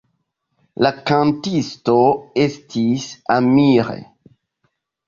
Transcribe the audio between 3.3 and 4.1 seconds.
Amir.